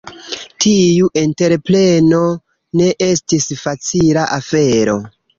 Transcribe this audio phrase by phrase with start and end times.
[0.63, 2.21] Tiu entrepreno
[2.81, 4.97] ne estis facila afero.